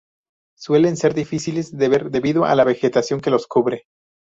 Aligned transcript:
Suelen 0.57 0.97
ser 0.97 1.13
difíciles 1.13 1.77
de 1.77 1.87
ver 1.87 2.09
debido 2.09 2.45
a 2.45 2.55
la 2.55 2.63
vegetación 2.63 3.21
que 3.21 3.29
los 3.29 3.45
cubre. 3.45 3.83